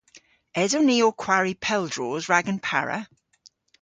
Eson 0.61 0.83
ni 0.87 0.95
ow 1.07 1.13
kwari 1.21 1.53
pel 1.65 1.83
droos 1.93 2.23
rag 2.31 2.47
an 2.51 2.59
para? 2.67 2.99